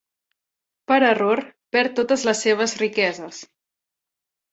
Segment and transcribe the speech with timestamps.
[0.91, 1.41] Per error,
[1.77, 3.43] perd totes les seves riqueses.